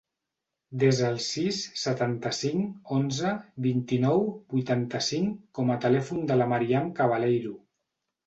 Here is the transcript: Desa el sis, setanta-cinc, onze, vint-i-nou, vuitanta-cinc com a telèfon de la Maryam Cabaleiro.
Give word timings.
Desa 0.83 1.09
el 1.15 1.17
sis, 1.23 1.57
setanta-cinc, 1.81 2.87
onze, 2.95 3.33
vint-i-nou, 3.67 4.25
vuitanta-cinc 4.55 5.37
com 5.59 5.71
a 5.75 5.79
telèfon 5.87 6.25
de 6.31 6.39
la 6.43 6.51
Maryam 6.55 6.89
Cabaleiro. 7.01 7.55